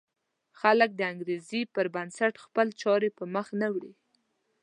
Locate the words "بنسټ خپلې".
1.95-2.71